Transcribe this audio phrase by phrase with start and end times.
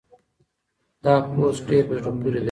[1.03, 2.39] دا پوسټ ډېر په زړه پورې دی.